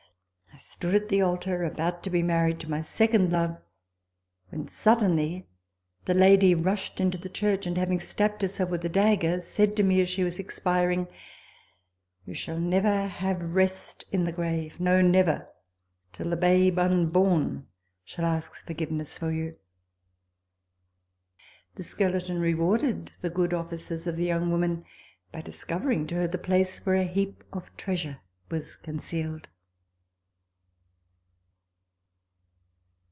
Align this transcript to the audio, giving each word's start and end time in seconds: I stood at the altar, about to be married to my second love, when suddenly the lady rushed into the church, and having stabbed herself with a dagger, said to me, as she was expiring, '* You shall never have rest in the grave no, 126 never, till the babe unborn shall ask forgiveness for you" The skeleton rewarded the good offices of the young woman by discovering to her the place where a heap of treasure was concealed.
I 0.53 0.57
stood 0.57 0.93
at 0.93 1.07
the 1.09 1.21
altar, 1.21 1.63
about 1.63 2.03
to 2.03 2.09
be 2.09 2.21
married 2.21 2.59
to 2.59 2.69
my 2.69 2.81
second 2.81 3.31
love, 3.31 3.57
when 4.49 4.67
suddenly 4.67 5.47
the 6.05 6.13
lady 6.13 6.53
rushed 6.53 6.99
into 6.99 7.17
the 7.17 7.29
church, 7.29 7.65
and 7.65 7.77
having 7.77 8.01
stabbed 8.01 8.41
herself 8.41 8.69
with 8.69 8.83
a 8.83 8.89
dagger, 8.89 9.39
said 9.41 9.77
to 9.77 9.83
me, 9.83 10.01
as 10.01 10.09
she 10.09 10.25
was 10.25 10.39
expiring, 10.39 11.07
'* 11.67 12.25
You 12.27 12.33
shall 12.33 12.59
never 12.59 13.05
have 13.07 13.55
rest 13.55 14.03
in 14.11 14.25
the 14.25 14.33
grave 14.33 14.77
no, 14.79 14.91
126 14.97 15.13
never, 15.13 15.49
till 16.11 16.29
the 16.29 16.35
babe 16.35 16.77
unborn 16.77 17.65
shall 18.03 18.25
ask 18.25 18.63
forgiveness 18.65 19.17
for 19.17 19.31
you" 19.31 19.55
The 21.75 21.83
skeleton 21.83 22.39
rewarded 22.41 23.11
the 23.21 23.29
good 23.29 23.53
offices 23.53 24.05
of 24.05 24.17
the 24.17 24.25
young 24.25 24.51
woman 24.51 24.83
by 25.31 25.41
discovering 25.41 26.05
to 26.07 26.15
her 26.15 26.27
the 26.27 26.37
place 26.37 26.85
where 26.85 26.95
a 26.97 27.03
heap 27.05 27.43
of 27.53 27.75
treasure 27.77 28.19
was 28.49 28.75
concealed. 28.75 29.47